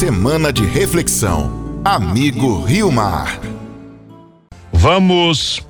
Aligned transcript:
Semana 0.00 0.50
de 0.50 0.64
reflexão. 0.64 1.82
Amigo 1.84 2.62
Rio 2.62 2.90
Mar. 2.90 3.38
Vamos 4.72 5.60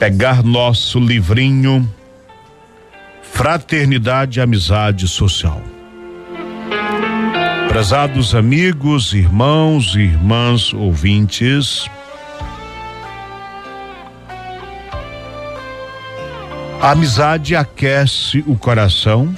pegar 0.00 0.42
nosso 0.42 0.98
livrinho 0.98 1.88
Fraternidade 3.22 4.40
e 4.40 4.42
Amizade 4.42 5.06
Social. 5.06 5.62
Prezados 7.68 8.34
amigos, 8.34 9.12
irmãos 9.12 9.94
e 9.94 10.00
irmãs 10.00 10.74
ouvintes, 10.74 11.88
a 16.82 16.90
amizade 16.90 17.54
aquece 17.54 18.42
o 18.44 18.56
coração. 18.58 19.32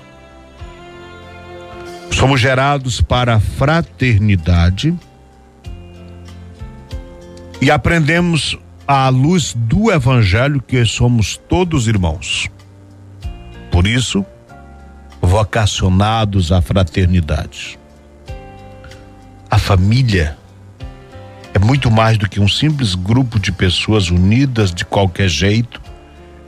Somos 2.19 2.41
gerados 2.41 3.01
para 3.01 3.37
a 3.37 3.41
fraternidade 3.41 4.93
e 7.63 7.71
aprendemos 7.71 8.59
à 8.89 9.09
luz 9.09 9.55
do 9.57 9.89
Evangelho 9.89 10.61
que 10.61 10.85
somos 10.85 11.37
todos 11.49 11.87
irmãos. 11.87 12.51
Por 13.71 13.87
isso, 13.87 14.27
vocacionados 15.23 16.51
à 16.51 16.61
fraternidade. 16.61 17.79
A 19.49 19.57
família 19.57 20.37
é 21.55 21.59
muito 21.61 21.89
mais 21.89 22.19
do 22.19 22.29
que 22.29 22.41
um 22.41 22.49
simples 22.49 22.97
grupo 22.97 23.39
de 23.39 23.53
pessoas 23.53 24.11
unidas 24.11 24.75
de 24.75 24.85
qualquer 24.85 25.29
jeito, 25.29 25.81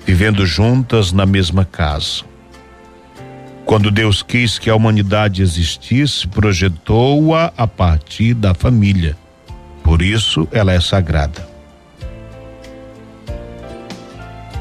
vivendo 0.04 0.44
juntas 0.44 1.12
na 1.12 1.24
mesma 1.24 1.64
casa. 1.64 2.28
Quando 3.70 3.88
Deus 3.88 4.20
quis 4.20 4.58
que 4.58 4.68
a 4.68 4.74
humanidade 4.74 5.42
existisse, 5.42 6.26
projetou-a 6.26 7.52
a 7.56 7.68
partir 7.68 8.34
da 8.34 8.52
família. 8.52 9.16
Por 9.84 10.02
isso 10.02 10.48
ela 10.50 10.72
é 10.72 10.80
sagrada. 10.80 11.48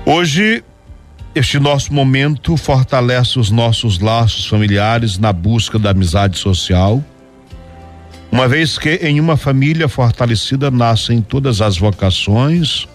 Hoje, 0.05 0.63
este 1.33 1.57
nosso 1.57 1.91
momento 1.91 2.55
fortalece 2.55 3.39
os 3.39 3.49
nossos 3.49 3.97
laços 3.97 4.45
familiares 4.45 5.17
na 5.17 5.33
busca 5.33 5.79
da 5.79 5.89
amizade 5.89 6.37
social 6.37 7.03
uma 8.31 8.47
vez 8.47 8.77
que 8.77 8.93
em 8.97 9.19
uma 9.19 9.35
família 9.35 9.89
fortalecida 9.89 10.69
nascem 10.69 11.19
todas 11.19 11.61
as 11.61 11.79
vocações 11.79 12.87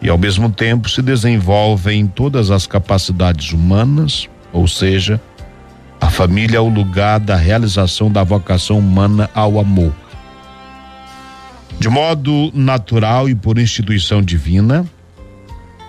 e 0.00 0.08
ao 0.08 0.16
mesmo 0.16 0.50
tempo 0.50 0.88
se 0.88 1.02
desenvolvem 1.02 2.06
todas 2.06 2.50
as 2.50 2.66
capacidades 2.66 3.52
humanas, 3.52 4.26
ou 4.54 4.66
seja, 4.66 5.20
a 6.10 6.12
família 6.12 6.56
é 6.56 6.60
o 6.60 6.68
lugar 6.68 7.20
da 7.20 7.36
realização 7.36 8.10
da 8.10 8.24
vocação 8.24 8.80
humana 8.80 9.30
ao 9.32 9.60
amor. 9.60 9.94
De 11.78 11.88
modo 11.88 12.50
natural 12.52 13.28
e 13.28 13.34
por 13.36 13.56
instituição 13.58 14.20
divina, 14.20 14.84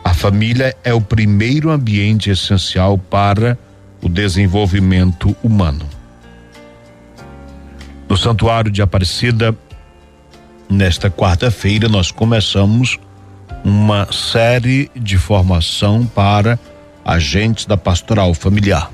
a 0.03 0.13
família 0.13 0.78
é 0.83 0.94
o 0.94 1.02
primeiro 1.02 1.72
ambiente 1.72 2.30
essencial 2.30 3.00
para 3.00 3.58
o 4.00 4.08
desenvolvimento 4.08 5.36
humano 5.44 5.89
no 8.08 8.16
Santuário 8.16 8.69
de 8.69 8.81
Aparecida, 8.81 9.58
nesta 10.69 11.09
quarta-feira, 11.09 11.88
nós 11.88 12.11
começamos 12.11 13.00
uma 13.63 14.06
série 14.11 14.91
de 14.94 15.17
formação 15.17 16.06
para 16.06 16.59
agentes 17.03 17.66
da 17.66 17.75
pastoral 17.75 18.33
familiar. 18.35 18.91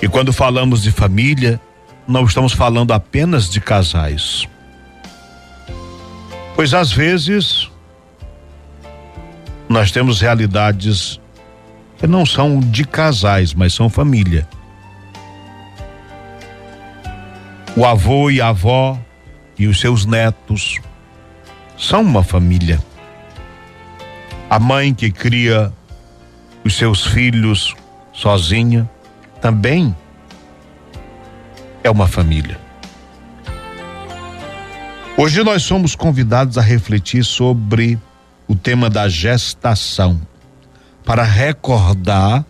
E 0.00 0.08
quando 0.08 0.32
falamos 0.32 0.82
de 0.82 0.90
família, 0.90 1.60
não 2.06 2.24
estamos 2.24 2.52
falando 2.52 2.92
apenas 2.92 3.48
de 3.48 3.60
casais. 3.60 4.46
Pois 6.54 6.74
às 6.74 6.92
vezes 6.92 7.70
nós 9.68 9.90
temos 9.90 10.20
realidades 10.20 11.20
que 11.98 12.06
não 12.06 12.24
são 12.26 12.60
de 12.60 12.84
casais, 12.84 13.54
mas 13.54 13.74
são 13.74 13.88
família. 13.88 14.46
O 17.76 17.84
avô 17.84 18.30
e 18.30 18.40
a 18.40 18.48
avó 18.48 18.98
e 19.58 19.66
os 19.66 19.80
seus 19.80 20.06
netos 20.06 20.78
são 21.76 22.02
uma 22.02 22.22
família. 22.22 22.82
A 24.48 24.58
mãe 24.58 24.94
que 24.94 25.10
cria 25.10 25.72
os 26.64 26.76
seus 26.76 27.06
filhos 27.06 27.74
sozinha 28.12 28.88
também 29.46 29.94
é 31.84 31.88
uma 31.88 32.08
família. 32.08 32.58
Hoje 35.16 35.44
nós 35.44 35.62
somos 35.62 35.94
convidados 35.94 36.58
a 36.58 36.60
refletir 36.60 37.24
sobre 37.24 37.96
o 38.48 38.56
tema 38.56 38.90
da 38.90 39.08
gestação, 39.08 40.20
para 41.04 41.22
recordar 41.22 42.44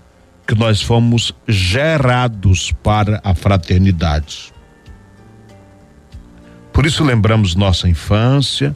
que 0.46 0.54
nós 0.54 0.80
fomos 0.80 1.34
gerados 1.46 2.72
para 2.82 3.20
a 3.22 3.34
fraternidade. 3.34 4.50
Por 6.72 6.86
isso 6.86 7.04
lembramos 7.04 7.54
nossa 7.54 7.86
infância 7.86 8.74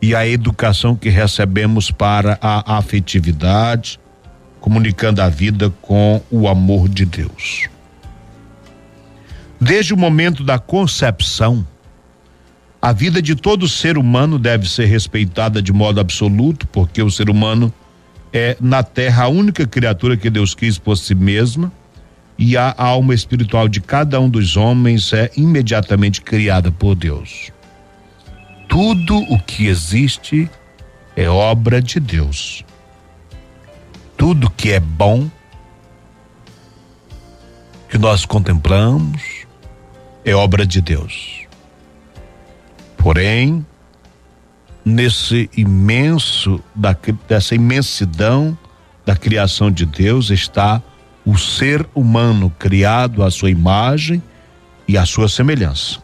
e 0.00 0.14
a 0.14 0.24
educação 0.24 0.94
que 0.94 1.08
recebemos 1.08 1.90
para 1.90 2.38
a 2.40 2.76
afetividade, 2.78 3.98
comunicando 4.60 5.22
a 5.22 5.28
vida 5.28 5.70
com 5.82 6.20
o 6.30 6.46
amor 6.46 6.88
de 6.88 7.04
Deus. 7.04 7.68
Desde 9.60 9.92
o 9.92 9.96
momento 9.96 10.42
da 10.42 10.58
concepção, 10.58 11.66
a 12.80 12.92
vida 12.92 13.20
de 13.20 13.34
todo 13.34 13.68
ser 13.68 13.98
humano 13.98 14.38
deve 14.38 14.68
ser 14.68 14.86
respeitada 14.86 15.60
de 15.60 15.72
modo 15.72 16.00
absoluto, 16.00 16.66
porque 16.68 17.02
o 17.02 17.10
ser 17.10 17.28
humano 17.28 17.72
é 18.32 18.56
na 18.60 18.82
terra 18.82 19.24
a 19.24 19.28
única 19.28 19.66
criatura 19.66 20.16
que 20.16 20.30
Deus 20.30 20.54
quis 20.54 20.78
por 20.78 20.96
si 20.96 21.14
mesma 21.14 21.70
e 22.38 22.56
a 22.56 22.74
alma 22.78 23.14
espiritual 23.14 23.68
de 23.68 23.82
cada 23.82 24.18
um 24.18 24.30
dos 24.30 24.56
homens 24.56 25.12
é 25.12 25.30
imediatamente 25.36 26.22
criada 26.22 26.72
por 26.72 26.94
Deus. 26.94 27.52
Tudo 28.66 29.18
o 29.18 29.38
que 29.38 29.66
existe 29.66 30.48
é 31.14 31.28
obra 31.28 31.82
de 31.82 32.00
Deus. 32.00 32.64
Tudo 34.20 34.50
que 34.50 34.70
é 34.70 34.78
bom 34.78 35.30
que 37.88 37.96
nós 37.96 38.26
contemplamos 38.26 39.46
é 40.22 40.34
obra 40.34 40.66
de 40.66 40.82
Deus. 40.82 41.46
Porém, 42.98 43.64
nesse 44.84 45.48
imenso 45.56 46.62
da, 46.74 46.94
dessa 47.26 47.54
imensidão 47.54 48.58
da 49.06 49.16
criação 49.16 49.70
de 49.70 49.86
Deus 49.86 50.28
está 50.28 50.82
o 51.24 51.38
ser 51.38 51.88
humano 51.94 52.52
criado 52.58 53.22
à 53.22 53.30
sua 53.30 53.50
imagem 53.50 54.22
e 54.86 54.98
à 54.98 55.06
sua 55.06 55.30
semelhança. 55.30 55.98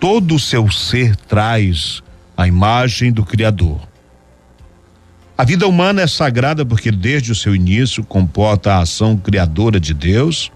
Todo 0.00 0.34
o 0.34 0.40
seu 0.40 0.68
ser 0.72 1.14
traz 1.14 2.02
a 2.36 2.48
imagem 2.48 3.12
do 3.12 3.24
Criador. 3.24 3.91
A 5.42 5.44
vida 5.44 5.66
humana 5.66 6.02
é 6.02 6.06
sagrada 6.06 6.64
porque 6.64 6.92
desde 6.92 7.32
o 7.32 7.34
seu 7.34 7.52
início 7.52 8.04
comporta 8.04 8.74
a 8.74 8.82
ação 8.82 9.16
criadora 9.16 9.80
de 9.80 9.92
Deus 9.92 10.52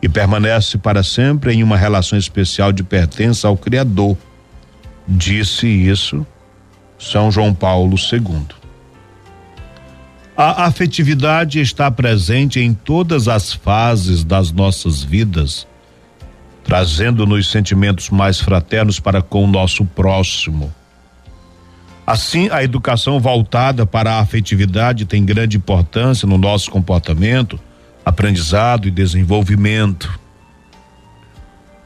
e 0.00 0.08
permanece 0.08 0.78
para 0.78 1.02
sempre 1.02 1.52
em 1.52 1.64
uma 1.64 1.76
relação 1.76 2.16
especial 2.16 2.70
de 2.70 2.84
pertença 2.84 3.48
ao 3.48 3.56
Criador. 3.56 4.16
Disse 5.08 5.66
isso 5.66 6.24
São 6.96 7.28
João 7.28 7.52
Paulo 7.52 7.96
II. 7.96 8.46
A 10.36 10.64
afetividade 10.66 11.58
está 11.58 11.90
presente 11.90 12.60
em 12.60 12.72
todas 12.72 13.26
as 13.26 13.52
fases 13.52 14.22
das 14.22 14.52
nossas 14.52 15.02
vidas, 15.02 15.66
trazendo-nos 16.62 17.50
sentimentos 17.50 18.10
mais 18.10 18.38
fraternos 18.38 19.00
para 19.00 19.20
com 19.20 19.42
o 19.42 19.48
nosso 19.48 19.84
próximo. 19.84 20.72
Assim, 22.10 22.48
a 22.50 22.64
educação 22.64 23.20
voltada 23.20 23.86
para 23.86 24.14
a 24.14 24.18
afetividade 24.18 25.04
tem 25.04 25.24
grande 25.24 25.56
importância 25.56 26.26
no 26.26 26.36
nosso 26.36 26.68
comportamento, 26.68 27.56
aprendizado 28.04 28.88
e 28.88 28.90
desenvolvimento. 28.90 30.18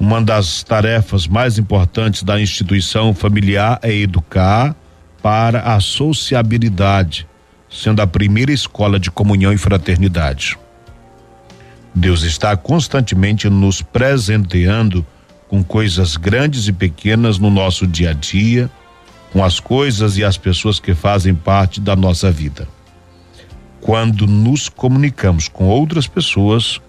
Uma 0.01 0.23
das 0.23 0.63
tarefas 0.63 1.27
mais 1.27 1.59
importantes 1.59 2.23
da 2.23 2.41
instituição 2.41 3.13
familiar 3.13 3.79
é 3.83 3.95
educar 3.95 4.75
para 5.23 5.61
a 5.61 5.79
sociabilidade 5.79 7.29
sendo 7.69 8.01
a 8.01 8.07
primeira 8.07 8.51
escola 8.51 8.99
de 8.99 9.11
comunhão 9.11 9.53
e 9.53 9.59
fraternidade. 9.59 10.57
Deus 11.95 12.23
está 12.23 12.57
constantemente 12.57 13.51
nos 13.51 13.83
presenteando 13.83 15.05
com 15.49 15.63
coisas 15.63 16.17
grandes 16.17 16.67
e 16.67 16.73
pequenas 16.73 17.39
no 17.39 17.51
nosso 17.51 17.87
dia 17.87 18.13
a 18.13 18.15
dia, 18.15 18.71
com 19.35 19.43
as 19.43 19.59
coisas 19.59 20.17
e 20.17 20.23
as 20.23 20.39
pessoas 20.39 20.79
que 20.79 20.95
fazem 20.95 21.35
parte 21.35 21.81
da 21.81 21.97
nossa 21.97 22.31
vida. 22.31 22.69
Quando 23.81 24.29
nos 24.29 24.69
comunicamos 24.69 25.49
com 25.49 25.65
outras 25.65 26.07
pessoas, 26.07 26.81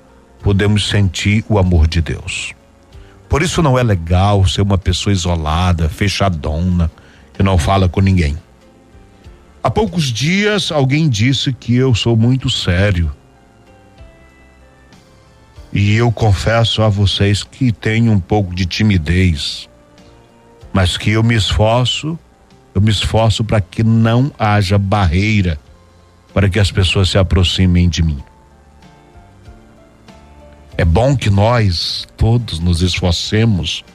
podemos 0.44 0.88
sentir 0.88 1.44
o 1.50 1.58
amor 1.58 1.88
de 1.88 2.02
Deus. 2.02 2.54
Por 3.28 3.42
isso 3.42 3.64
não 3.64 3.80
é 3.80 3.82
legal 3.82 4.48
ser 4.48 4.62
uma 4.62 4.78
pessoa 4.78 5.12
isolada, 5.12 5.90
fechadona, 5.90 6.92
que 7.34 7.42
não 7.42 7.58
fala 7.58 7.90
com 7.90 8.00
ninguém. 8.00 8.38
Há 9.64 9.72
poucos 9.72 10.14
dias 10.14 10.72
alguém 10.72 11.10
disse 11.10 11.52
que 11.52 11.76
eu 11.76 11.96
sou 11.96 12.16
muito 12.16 12.48
sério. 12.48 13.12
E 15.74 15.96
eu 15.96 16.12
confesso 16.12 16.84
a 16.84 16.90
vocês 16.90 17.44
que 17.44 17.72
tenho 17.72 18.12
um 18.12 18.20
pouco 18.20 18.54
de 18.54 18.68
timidez, 18.68 19.68
mas 20.72 20.96
que 20.96 21.10
eu 21.10 21.24
me 21.24 21.34
esforço, 21.34 22.20
eu 22.76 22.82
me 22.82 22.92
esforço 22.92 23.42
para 23.42 23.62
que 23.62 23.82
não 23.84 24.30
haja 24.38 24.78
barreira 24.78 25.58
para 26.34 26.50
que 26.50 26.60
as 26.60 26.70
pessoas 26.70 27.10
se 27.10 27.18
aproximem 27.18 27.88
de 27.88 28.04
mim. 28.04 28.22
É 30.78 30.84
bom 30.84 31.16
que 31.16 31.30
nós 31.30 32.06
todos 32.18 32.60
nos 32.60 32.82
esforcemos 32.82 33.86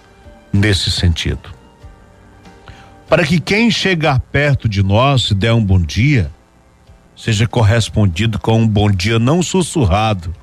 nesse 0.50 0.90
sentido. 0.90 1.54
Para 3.06 3.26
que 3.26 3.38
quem 3.38 3.70
chegar 3.70 4.18
perto 4.18 4.66
de 4.66 4.82
nós 4.82 5.30
e 5.30 5.34
der 5.34 5.52
um 5.52 5.62
bom 5.62 5.78
dia, 5.78 6.30
seja 7.14 7.46
correspondido 7.46 8.38
com 8.38 8.62
um 8.62 8.66
bom 8.66 8.90
dia 8.90 9.18
não 9.18 9.42
sussurrado, 9.42 10.34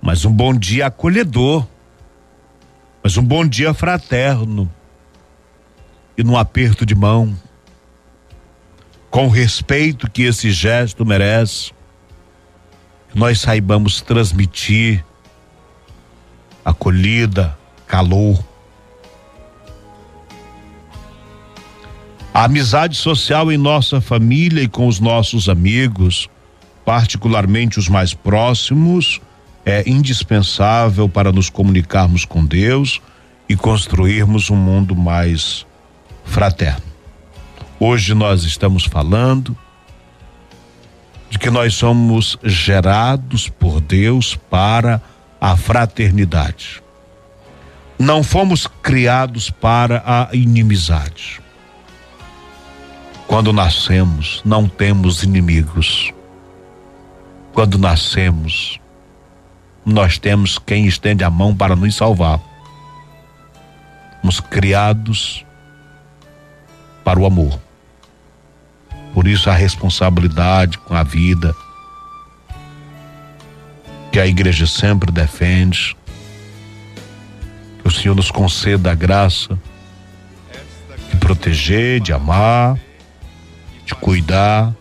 mas 0.00 0.24
um 0.24 0.32
bom 0.32 0.56
dia 0.56 0.86
acolhedor, 0.86 1.66
mas 3.02 3.18
um 3.18 3.22
bom 3.22 3.46
dia 3.46 3.74
fraterno 3.74 4.72
e 6.16 6.24
num 6.24 6.38
aperto 6.38 6.86
de 6.86 6.94
mão, 6.94 7.36
com 9.10 9.26
o 9.26 9.28
respeito 9.28 10.10
que 10.10 10.22
esse 10.22 10.52
gesto 10.52 11.04
merece, 11.04 11.72
nós 13.14 13.40
saibamos 13.40 14.00
transmitir 14.00 15.04
acolhida, 16.64 17.58
calor. 17.86 18.42
A 22.32 22.44
amizade 22.44 22.96
social 22.96 23.50
em 23.50 23.58
nossa 23.58 24.00
família 24.00 24.62
e 24.62 24.68
com 24.68 24.86
os 24.86 25.00
nossos 25.00 25.48
amigos, 25.48 26.28
particularmente 26.84 27.80
os 27.80 27.88
mais 27.88 28.14
próximos, 28.14 29.20
é 29.66 29.82
indispensável 29.90 31.08
para 31.08 31.32
nos 31.32 31.50
comunicarmos 31.50 32.24
com 32.24 32.44
Deus 32.44 33.02
e 33.48 33.56
construirmos 33.56 34.48
um 34.48 34.56
mundo 34.56 34.94
mais 34.94 35.66
fraterno. 36.24 36.89
Hoje 37.82 38.12
nós 38.12 38.44
estamos 38.44 38.84
falando 38.84 39.56
de 41.30 41.38
que 41.38 41.48
nós 41.48 41.74
somos 41.74 42.36
gerados 42.44 43.48
por 43.48 43.80
Deus 43.80 44.36
para 44.36 45.00
a 45.40 45.56
fraternidade. 45.56 46.82
Não 47.98 48.22
fomos 48.22 48.66
criados 48.66 49.48
para 49.48 50.02
a 50.04 50.28
inimizade. 50.36 51.40
Quando 53.26 53.50
nascemos, 53.50 54.42
não 54.44 54.68
temos 54.68 55.22
inimigos. 55.22 56.12
Quando 57.54 57.78
nascemos, 57.78 58.78
nós 59.86 60.18
temos 60.18 60.58
quem 60.58 60.86
estende 60.86 61.24
a 61.24 61.30
mão 61.30 61.56
para 61.56 61.74
nos 61.74 61.94
salvar. 61.94 62.42
Fomos 64.20 64.38
criados 64.38 65.46
para 67.02 67.18
o 67.18 67.24
amor. 67.24 67.69
Por 69.20 69.28
isso 69.28 69.50
a 69.50 69.54
responsabilidade 69.54 70.78
com 70.78 70.94
a 70.94 71.02
vida, 71.02 71.54
que 74.10 74.18
a 74.18 74.26
igreja 74.26 74.66
sempre 74.66 75.12
defende. 75.12 75.94
Que 77.82 77.86
o 77.86 77.90
Senhor 77.90 78.14
nos 78.14 78.30
conceda 78.30 78.92
a 78.92 78.94
graça 78.94 79.58
de 81.10 81.18
proteger, 81.18 82.00
de 82.00 82.14
amar, 82.14 82.80
de 83.84 83.94
cuidar, 83.94 84.74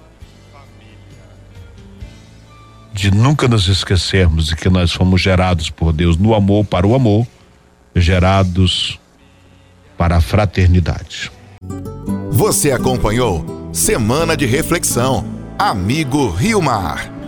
de 2.93 3.11
nunca 3.11 3.45
nos 3.45 3.67
esquecermos 3.67 4.45
de 4.45 4.55
que 4.55 4.69
nós 4.69 4.93
fomos 4.93 5.19
gerados 5.19 5.69
por 5.69 5.91
Deus 5.91 6.15
no 6.15 6.33
amor 6.33 6.63
para 6.63 6.87
o 6.87 6.95
amor, 6.95 7.27
gerados 7.93 8.97
para 9.97 10.15
a 10.15 10.21
fraternidade. 10.21 11.29
Você 12.31 12.71
acompanhou 12.71 13.58
Semana 13.79 14.35
de 14.35 14.45
Reflexão. 14.45 15.23
Amigo 15.57 16.29
Rio 16.31 16.61
Mar. 16.61 17.18